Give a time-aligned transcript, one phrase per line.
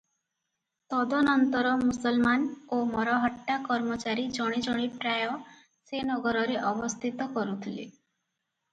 [0.93, 5.31] ତଦନନ୍ତର ମୁସଲମାନ ଓ ମରହଟ୍ଟା କର୍ମଚାରୀ ଜଣେ ଜଣେ ପ୍ରାୟ
[5.91, 7.91] ସେ ନଗରରେ ଅବସ୍ଥିତ କରୁଥିଲେ।